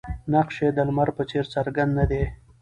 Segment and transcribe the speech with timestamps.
[0.33, 2.23] نقش یې د لمر په څېر څرګند نه دی.